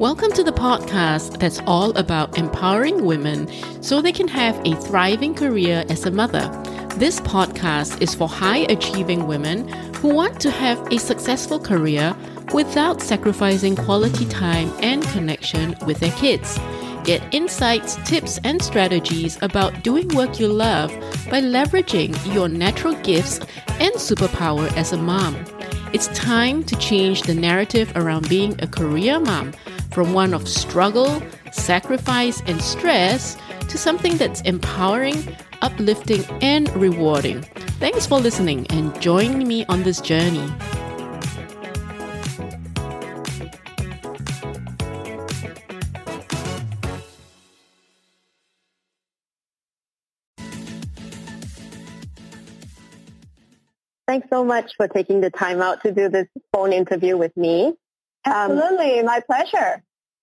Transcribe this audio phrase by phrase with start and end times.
[0.00, 3.46] Welcome to the podcast that's all about empowering women
[3.82, 6.48] so they can have a thriving career as a mother.
[6.96, 12.16] This podcast is for high achieving women who want to have a successful career
[12.54, 16.58] without sacrificing quality time and connection with their kids.
[17.04, 20.88] Get insights, tips, and strategies about doing work you love
[21.28, 23.38] by leveraging your natural gifts
[23.78, 25.36] and superpower as a mom.
[25.92, 29.52] It's time to change the narrative around being a career mom
[29.92, 33.36] from one of struggle, sacrifice, and stress
[33.68, 37.42] to something that's empowering, uplifting, and rewarding.
[37.78, 40.48] Thanks for listening and joining me on this journey.
[54.10, 57.74] Thanks so much for taking the time out to do this phone interview with me.
[58.24, 59.82] Um, Absolutely, um, my pleasure.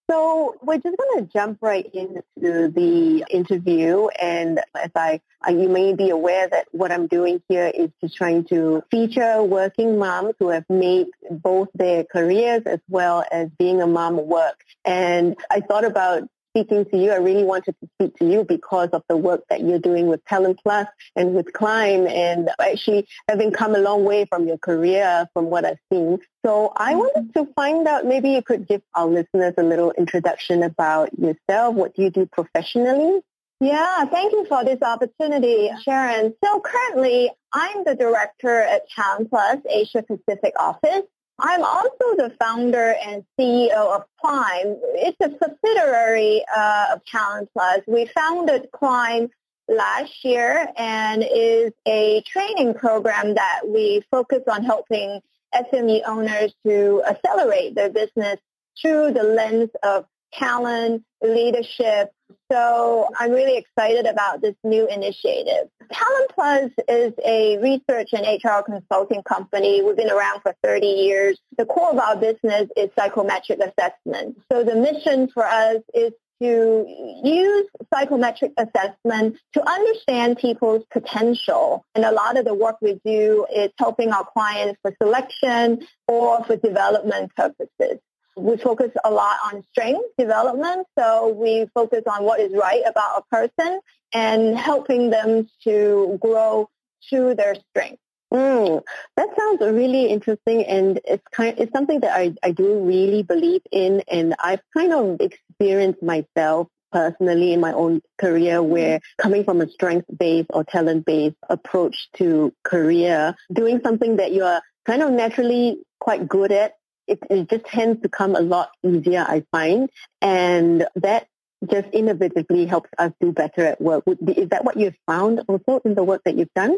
[0.09, 4.07] So we're just going to jump right into the interview.
[4.07, 8.45] And as I, you may be aware that what I'm doing here is just trying
[8.45, 13.87] to feature working moms who have made both their careers as well as being a
[13.87, 14.61] mom work.
[14.85, 17.11] And I thought about speaking to you.
[17.11, 20.25] I really wanted to speak to you because of the work that you're doing with
[20.25, 25.27] Talent Plus and with Climb and actually having come a long way from your career
[25.33, 26.19] from what I've seen.
[26.43, 26.99] So I mm-hmm.
[26.99, 31.75] wanted to find out, maybe you could give our listeners a little introduction about yourself.
[31.75, 33.21] What do you do professionally?
[33.59, 36.33] Yeah, thank you for this opportunity, Sharon.
[36.43, 41.03] So currently, I'm the director at Talent Plus Asia Pacific office.
[41.39, 44.79] I'm also the founder and CEO of Climb.
[44.95, 47.81] It's a subsidiary uh, of Talent Plus.
[47.85, 49.29] We founded Climb
[49.67, 55.21] last year and is a training program that we focus on helping
[55.53, 58.39] SME owners to accelerate their business
[58.81, 62.11] through the lens of talent, leadership.
[62.51, 65.69] So I'm really excited about this new initiative.
[65.91, 69.81] Talent Plus is a research and HR consulting company.
[69.81, 71.39] We've been around for 30 years.
[71.57, 74.37] The core of our business is psychometric assessment.
[74.51, 76.85] So the mission for us is to
[77.23, 81.83] use psychometric assessment to understand people's potential.
[81.95, 86.43] And a lot of the work we do is helping our clients for selection or
[86.43, 87.99] for development purposes.
[88.37, 90.87] We focus a lot on strength development.
[90.97, 93.79] So we focus on what is right about a person
[94.13, 96.69] and helping them to grow
[97.09, 98.01] through their strengths.
[98.33, 98.83] Mm,
[99.15, 101.57] that sounds really interesting, and it's kind.
[101.57, 106.67] It's something that I, I do really believe in, and I've kind of experienced myself
[106.91, 113.35] personally in my own career where coming from a strength-based or talent-based approach to career,
[113.53, 116.73] doing something that you are kind of naturally quite good at
[117.07, 119.89] it, it just tends to come a lot easier, I find.
[120.21, 121.27] And that
[121.69, 124.03] just inevitably helps us do better at work.
[124.07, 126.77] Is that what you've found also in the work that you've done?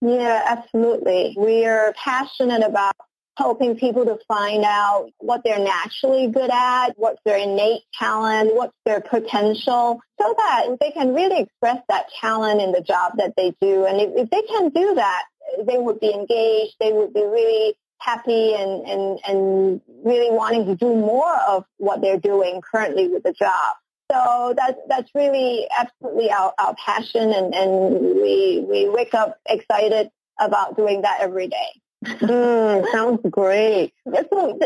[0.00, 1.34] Yeah, absolutely.
[1.36, 2.94] We are passionate about
[3.36, 8.76] helping people to find out what they're naturally good at, what's their innate talent, what's
[8.84, 13.54] their potential, so that they can really express that talent in the job that they
[13.60, 13.86] do.
[13.86, 15.24] And if, if they can do that,
[15.64, 20.76] they would be engaged, they would be really happy and, and, and really wanting to
[20.76, 23.76] do more of what they're doing currently with the job.
[24.10, 30.10] So that's that's really absolutely our, our passion and, and we we wake up excited
[30.40, 31.80] about doing that every day.
[32.04, 33.92] mm, sounds great.
[34.06, 34.56] So,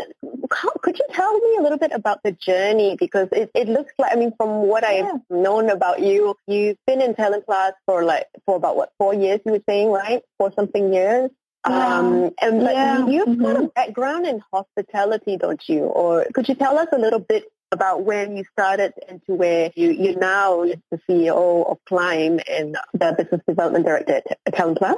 [0.81, 2.95] could you tell me a little bit about the journey?
[2.97, 7.01] Because it, it looks like, I mean, from what I've known about you, you've been
[7.01, 10.21] in Talent Plus for like, for about what, four years you were saying, right?
[10.37, 11.31] For something years.
[11.65, 13.07] Um, and yeah.
[13.07, 13.41] you've mm-hmm.
[13.41, 15.83] got a background in hospitality, don't you?
[15.83, 19.71] Or could you tell us a little bit about when you started and to where
[19.75, 24.97] you, you're now the CEO of Climb and the Business Development Director at Talent Plus?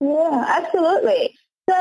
[0.00, 1.36] Yeah, absolutely.
[1.68, 1.74] So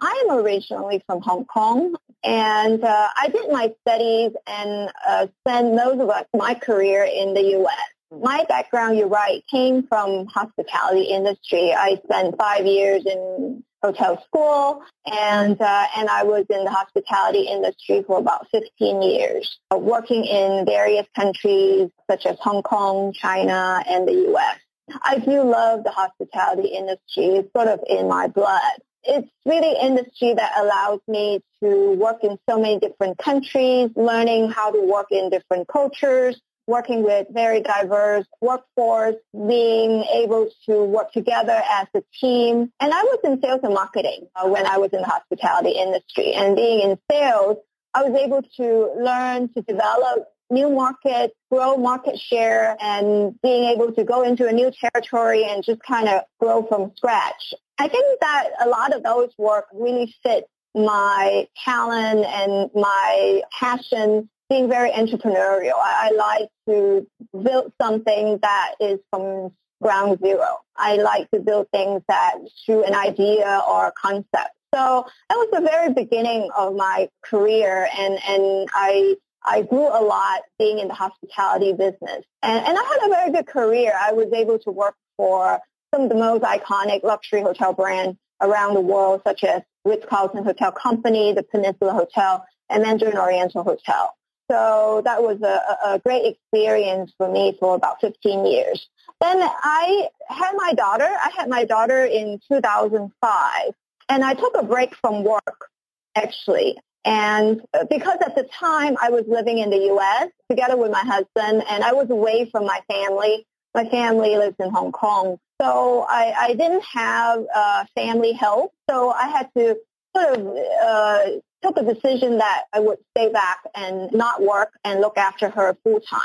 [0.00, 5.74] I am originally from Hong Kong, and uh, I did my studies and uh, spent
[5.74, 11.72] most of my career in the U.S my background, you're right, came from hospitality industry.
[11.72, 17.42] I spent five years in hotel school and uh, and I was in the hospitality
[17.42, 23.82] industry for about 15 years, uh, working in various countries such as Hong Kong, China,
[23.88, 24.58] and the U.S.
[25.02, 27.24] I do love the hospitality industry.
[27.36, 28.60] It's sort of in my blood.
[29.04, 34.70] It's really industry that allows me to work in so many different countries, learning how
[34.70, 41.60] to work in different cultures, working with very diverse workforce, being able to work together
[41.70, 42.72] as a team.
[42.80, 46.32] And I was in sales and marketing uh, when I was in the hospitality industry.
[46.32, 47.58] And being in sales,
[47.94, 53.92] I was able to learn to develop new markets, grow market share, and being able
[53.92, 57.54] to go into a new territory and just kind of grow from scratch.
[57.78, 60.44] I think that a lot of those work really fit
[60.74, 65.78] my talent and my passion being very entrepreneurial.
[65.82, 69.52] I, I like to build something that is from
[69.82, 70.58] ground zero.
[70.76, 72.34] I like to build things that
[72.66, 74.52] through an idea or a concept.
[74.74, 80.02] So that was the very beginning of my career and, and I I grew a
[80.04, 82.24] lot being in the hospitality business.
[82.42, 83.92] And, and I had a very good career.
[83.98, 85.60] I was able to work for
[85.92, 90.70] some of the most iconic luxury hotel brands around the world, such as Ritz-Carlton Hotel
[90.70, 94.14] Company, the Peninsula Hotel, and Mandarin Oriental Hotel.
[94.50, 98.88] So that was a, a great experience for me for about 15 years.
[99.20, 101.04] Then I had my daughter.
[101.04, 103.74] I had my daughter in 2005,
[104.08, 105.68] and I took a break from work,
[106.16, 106.76] actually.
[107.04, 110.28] And because at the time I was living in the U.S.
[110.50, 113.46] together with my husband, and I was away from my family.
[113.74, 118.72] My family lives in Hong Kong, so I, I didn't have uh, family help.
[118.90, 119.76] So I had to
[120.16, 121.26] sort of uh,
[121.62, 125.76] took a decision that I would stay back and not work and look after her
[125.84, 126.20] full time.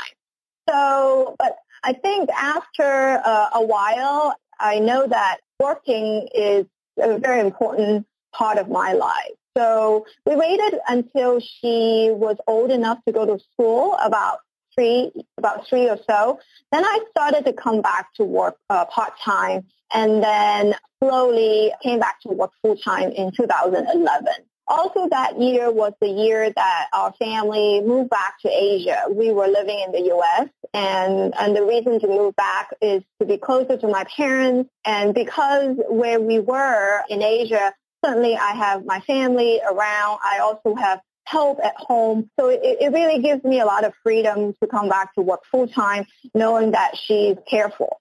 [0.68, 6.66] So, but I think after uh, a while, I know that working is
[7.00, 9.32] a very important part of my life.
[9.56, 14.38] So we waited until she was old enough to go to school, about
[14.74, 16.38] three, about three or so.
[16.70, 22.00] Then I started to come back to work uh, part time, and then slowly came
[22.00, 24.32] back to work full time in 2011.
[24.66, 29.04] Also that year was the year that our family moved back to Asia.
[29.10, 30.48] We were living in the U.S.
[30.74, 35.14] and, and the reason to move back is to be closer to my parents and
[35.14, 37.72] because where we were in Asia,
[38.04, 40.18] certainly I have my family around.
[40.22, 42.30] I also have help at home.
[42.38, 45.40] So it, it really gives me a lot of freedom to come back to work
[45.50, 48.00] full time knowing that she's careful.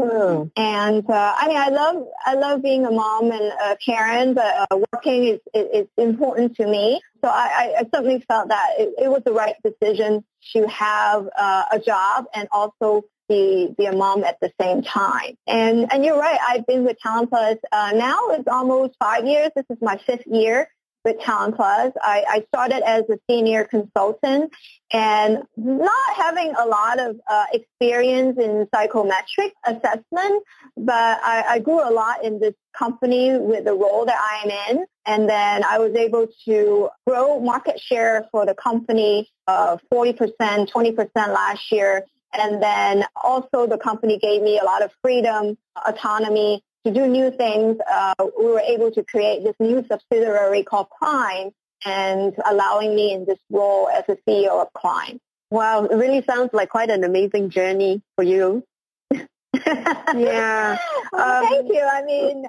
[0.00, 0.48] Hmm.
[0.56, 4.66] And uh, I mean, I love I love being a mom and a parent, but
[4.70, 7.00] uh, working is, is, important to me.
[7.22, 11.64] So I, I certainly felt that it, it was the right decision to have uh,
[11.70, 15.36] a job and also be be a mom at the same time.
[15.46, 16.38] And and you're right.
[16.44, 18.30] I've been with Talent Plus uh, now.
[18.30, 19.50] It's almost five years.
[19.54, 20.68] This is my fifth year
[21.04, 21.92] with Talent Plus.
[22.00, 24.52] I, I started as a senior consultant
[24.92, 30.42] and not having a lot of uh, experience in psychometric assessment,
[30.76, 34.76] but I, I grew a lot in this company with the role that I am
[34.76, 34.84] in.
[35.06, 41.08] And then I was able to grow market share for the company uh, 40%, 20%
[41.16, 42.04] last year.
[42.32, 45.56] And then also the company gave me a lot of freedom,
[45.86, 50.88] autonomy to do new things, uh, we were able to create this new subsidiary called
[50.90, 51.50] Climb
[51.84, 55.20] and allowing me in this role as a CEO of Climb.
[55.50, 58.64] Wow, it really sounds like quite an amazing journey for you.
[60.14, 60.78] Yeah.
[61.12, 61.80] Well, um, thank you.
[61.80, 62.44] I mean,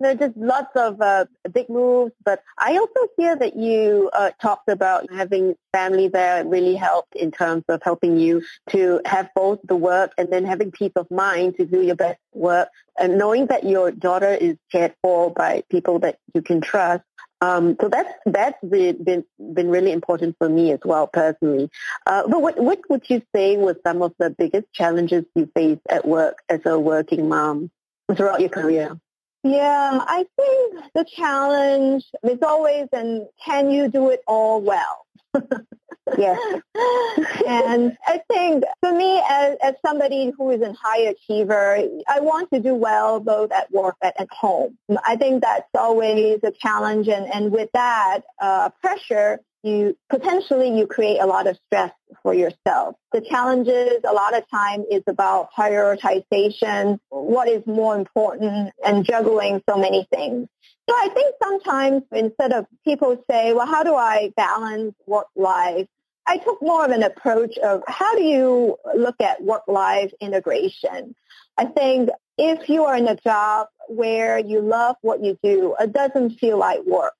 [0.00, 4.68] there's just lots of uh, big moves, but I also hear that you uh, talked
[4.68, 9.76] about having family there really helped in terms of helping you to have both the
[9.76, 13.62] work and then having peace of mind to do your best work and knowing that
[13.64, 17.04] your daughter is cared for by people that you can trust
[17.40, 21.70] um, so that's that's been, been been really important for me as well personally.
[22.06, 25.82] Uh, but what what would you say was some of the biggest challenges you faced
[25.88, 27.70] at work as a working mom
[28.14, 28.98] throughout your career?
[29.44, 35.06] Yeah, I think the challenge is always, and can you do it all well?
[36.16, 36.62] yes.
[37.46, 42.50] and I think for me, as, as somebody who is a high achiever, I want
[42.52, 44.78] to do well both at work and at home.
[45.04, 50.86] I think that's always a challenge, and, and with that uh, pressure, you potentially you
[50.86, 52.94] create a lot of stress for yourself.
[53.12, 59.62] The challenges a lot of time is about prioritization, what is more important and juggling
[59.68, 60.48] so many things.
[60.88, 65.86] So I think sometimes instead of people say, well, how do I balance work life?
[66.28, 71.14] I took more of an approach of how do you look at work-life integration?
[71.56, 75.92] I think if you are in a job where you love what you do, it
[75.92, 77.14] doesn't feel like work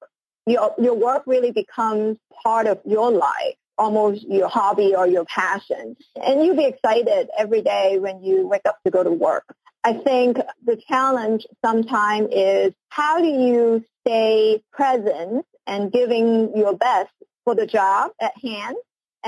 [0.48, 5.96] your, your work really becomes part of your life, almost your hobby or your passion.
[6.16, 9.44] And you'll be excited every day when you wake up to go to work.
[9.84, 17.12] I think the challenge sometimes is how do you stay present and giving your best
[17.44, 18.76] for the job at hand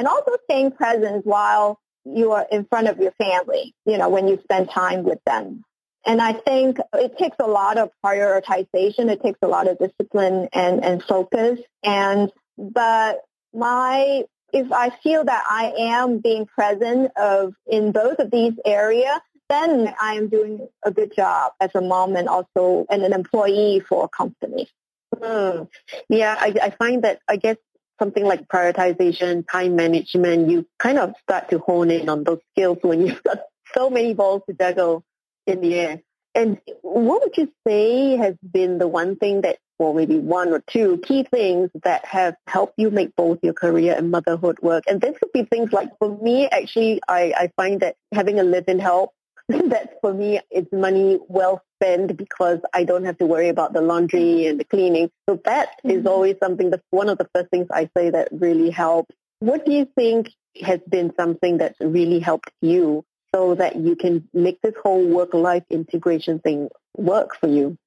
[0.01, 4.29] and also staying present while you are in front of your family, you know, when
[4.29, 5.63] you spend time with them.
[6.07, 9.11] And I think it takes a lot of prioritization.
[9.11, 11.61] It takes a lot of discipline and, and focus.
[11.83, 13.19] And, but
[13.53, 14.23] my
[14.55, 19.95] if I feel that I am being present of in both of these areas, then
[20.01, 24.07] I am doing a good job as a mom and also and an employee for
[24.07, 24.67] a company.
[25.15, 25.69] Mm.
[26.09, 27.59] Yeah, I, I find that I guess
[28.01, 32.79] something like prioritization, time management, you kind of start to hone in on those skills
[32.83, 33.39] when you've got
[33.75, 35.05] so many balls to juggle
[35.47, 36.01] in the air.
[36.35, 40.61] And what would you say has been the one thing that, or maybe one or
[40.61, 44.85] two key things that have helped you make both your career and motherhood work?
[44.87, 48.45] And this could be things like, for me, actually, I, I find that having a
[48.45, 49.13] live-in help
[49.71, 53.81] that for me it's money well spent because I don't have to worry about the
[53.81, 55.11] laundry and the cleaning.
[55.29, 56.01] So that mm-hmm.
[56.01, 59.15] is always something that's one of the first things I say that really helps.
[59.41, 60.31] What do you think
[60.63, 63.05] has been something that's really helped you
[63.35, 67.79] so that you can make this whole work-life integration thing work for you?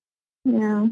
[0.46, 0.88] Yeah,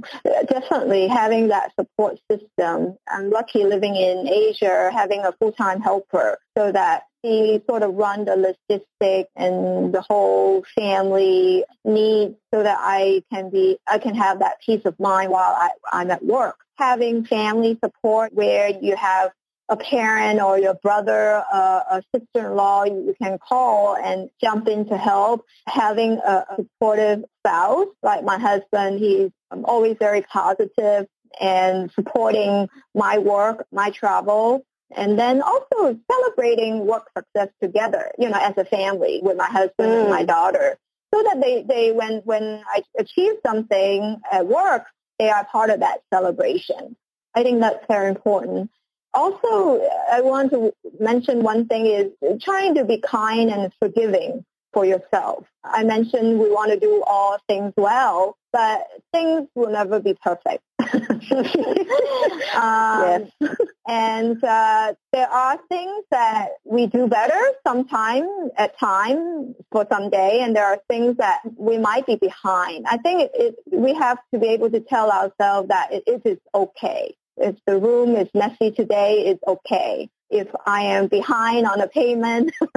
[0.48, 2.96] definitely having that support system.
[3.08, 8.26] I'm lucky living in Asia, having a full-time helper so that he sort of run
[8.26, 14.40] the logistic and the whole family needs so that I can be, I can have
[14.40, 16.58] that peace of mind while I, I'm at work.
[16.78, 19.32] Having family support where you have
[19.70, 24.98] a parent or your brother, uh, a sister-in-law you can call and jump in to
[24.98, 25.46] help.
[25.68, 29.30] Having a, a supportive spouse, like my husband, he's
[29.64, 31.08] always very positive
[31.40, 34.66] and supporting my work, my travel.
[34.96, 39.90] And then also celebrating work success together, you know, as a family with my husband
[39.90, 40.02] mm.
[40.02, 40.28] and my mm.
[40.28, 40.78] daughter.
[41.14, 44.86] So that they, they when, when I achieve something at work,
[45.20, 46.96] they are part of that celebration.
[47.36, 48.72] I think that's very important.
[49.14, 54.86] Also, I want to mention one thing is trying to be kind and forgiving for
[54.86, 55.46] yourself.
[55.64, 60.64] I mentioned we want to do all things well, but things will never be perfect.
[60.80, 60.92] um,
[62.56, 63.32] yes.
[63.92, 70.40] And uh, there are things that we do better sometime at time for some day,
[70.42, 72.86] and there are things that we might be behind.
[72.88, 76.22] I think it, it, we have to be able to tell ourselves that it, it
[76.24, 77.18] is okay.
[77.36, 80.10] If the room is messy today, it's okay.
[80.30, 82.54] If I am behind on a payment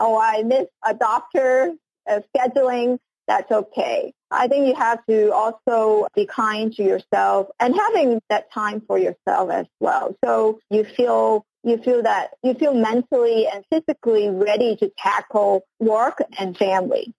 [0.00, 1.74] or I miss a doctor
[2.08, 4.12] uh, scheduling, that's okay.
[4.30, 8.98] I think you have to also be kind to yourself and having that time for
[8.98, 10.16] yourself as well.
[10.24, 16.18] So you feel you feel that you feel mentally and physically ready to tackle work
[16.38, 17.14] and family.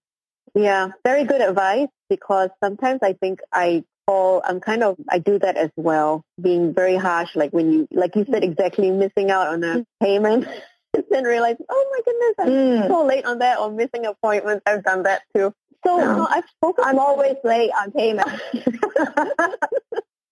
[0.54, 5.38] Yeah, very good advice because sometimes I think I all I'm kind of I do
[5.38, 7.34] that as well, being very harsh.
[7.34, 10.46] Like when you, like you said, exactly missing out on a payment,
[10.94, 12.88] and then realize, oh my goodness, I'm mm.
[12.88, 14.62] so late on that, or missing appointments.
[14.66, 15.52] I've done that too.
[15.86, 16.16] So no.
[16.16, 16.84] no I've spoken.
[16.86, 18.28] I'm always late on payment.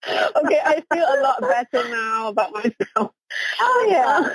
[0.08, 3.12] okay, I feel a lot better now about myself.
[3.60, 4.34] Oh yeah.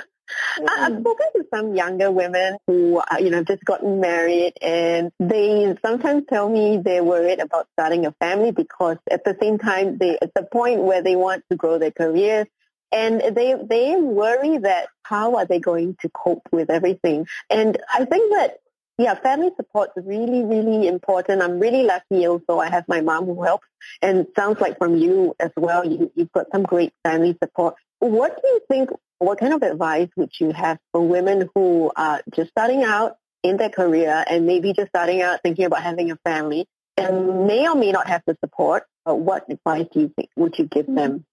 [0.58, 1.00] I've mm.
[1.00, 6.24] spoken to some younger women who, uh, you know, just gotten married and they sometimes
[6.28, 10.34] tell me they're worried about starting a family because at the same time, they, at
[10.34, 12.46] the point where they want to grow their careers
[12.92, 17.26] and they, they worry that how are they going to cope with everything.
[17.48, 18.58] And I think that
[18.98, 21.40] yeah, family support is really, really important.
[21.40, 22.58] I'm really lucky also.
[22.58, 23.66] I have my mom who helps.
[24.02, 27.76] And sounds like from you as well, you, you've got some great family support.
[28.00, 32.22] What do you think, what kind of advice would you have for women who are
[32.34, 36.16] just starting out in their career and maybe just starting out thinking about having a
[36.24, 38.84] family and may or may not have the support?
[39.04, 41.24] What advice do you think would you give them?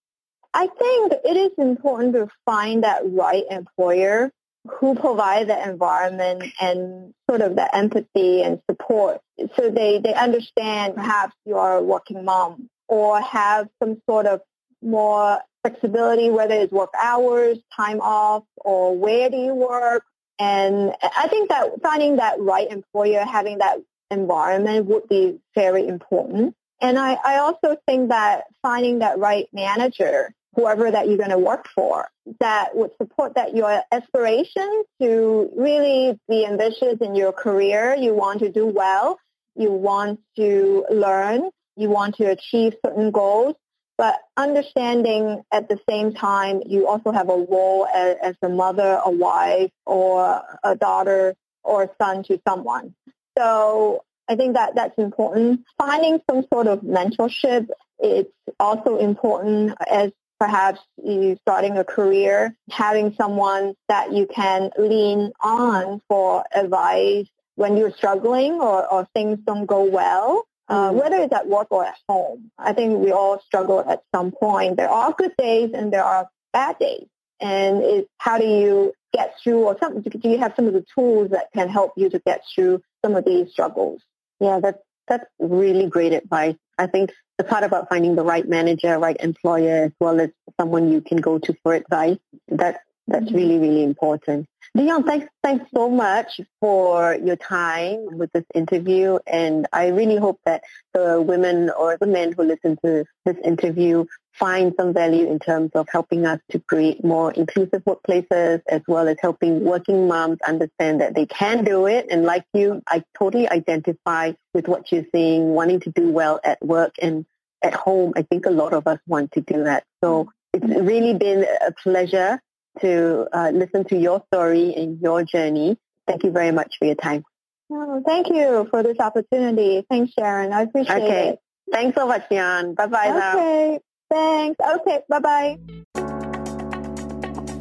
[0.53, 4.31] I think it is important to find that right employer
[4.67, 9.21] who provide the environment and sort of the empathy and support
[9.55, 14.41] so they, they understand perhaps you are a working mom or have some sort of
[14.81, 20.03] more flexibility, whether it's work hours, time off, or where do you work.
[20.39, 23.79] And I think that finding that right employer, having that
[24.11, 26.55] environment would be very important.
[26.81, 31.37] And I, I also think that finding that right manager whoever that you're going to
[31.37, 32.07] work for
[32.39, 37.95] that would support that your aspiration to really be ambitious in your career.
[37.95, 39.19] You want to do well.
[39.55, 41.49] You want to learn.
[41.75, 43.55] You want to achieve certain goals.
[43.97, 48.99] But understanding at the same time, you also have a role as, as a mother,
[49.05, 52.93] a wife, or a daughter or a son to someone.
[53.37, 55.61] So I think that that's important.
[55.77, 57.67] Finding some sort of mentorship
[57.99, 65.31] it's also important as perhaps you starting a career, having someone that you can lean
[65.41, 70.45] on for advice when you're struggling or, or things don't go well.
[70.67, 72.49] Uh, whether it's at work or at home.
[72.57, 74.77] I think we all struggle at some point.
[74.77, 77.05] There are good days and there are bad days.
[77.39, 81.29] and how do you get through or some, do you have some of the tools
[81.31, 84.01] that can help you to get through some of these struggles?
[84.39, 86.55] Yeah, that's, that's really great advice.
[86.77, 90.91] I think the part about finding the right manager, right employer, as well as someone
[90.91, 93.35] you can go to for advice, that, that's mm-hmm.
[93.35, 94.47] really, really important.
[94.75, 99.19] Deon, thanks, thanks so much for your time with this interview.
[99.25, 100.63] And I really hope that
[100.93, 104.05] the women or the men who listen to this interview
[104.37, 109.07] find some value in terms of helping us to create more inclusive workplaces as well
[109.07, 112.07] as helping working moms understand that they can do it.
[112.09, 116.63] And like you, I totally identify with what you're saying, wanting to do well at
[116.63, 117.25] work and
[117.61, 118.13] at home.
[118.15, 119.85] I think a lot of us want to do that.
[120.03, 122.41] So it's really been a pleasure
[122.81, 125.77] to uh, listen to your story and your journey.
[126.07, 127.23] Thank you very much for your time.
[127.71, 129.85] Oh, thank you for this opportunity.
[129.89, 130.53] Thanks, Sharon.
[130.53, 131.29] I appreciate okay.
[131.29, 131.39] it.
[131.71, 132.75] Thanks so much, Jan.
[132.75, 133.71] Bye-bye okay.
[133.71, 133.79] Now.
[134.09, 134.59] Thanks.
[134.59, 135.01] Okay.
[135.09, 135.59] Bye-bye.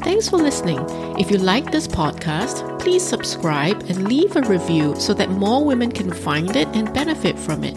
[0.05, 0.79] Thanks for listening.
[1.19, 5.91] If you like this podcast, please subscribe and leave a review so that more women
[5.91, 7.75] can find it and benefit from it.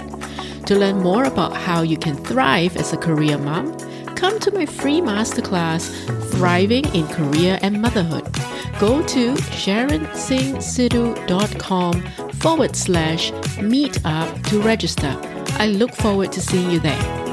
[0.66, 3.74] To learn more about how you can thrive as a career mom,
[4.16, 5.90] come to my free masterclass,
[6.32, 8.26] Thriving in Career and Motherhood.
[8.80, 12.02] Go to sharonsinghsidhu.com
[12.34, 15.16] forward slash meetup to register.
[15.54, 17.27] I look forward to seeing you there.